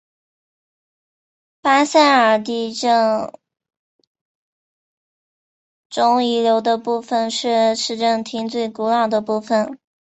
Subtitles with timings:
[1.61, 2.89] 巴塞尔地震
[5.91, 9.77] 中遗留的部分是市政厅最古老的部分。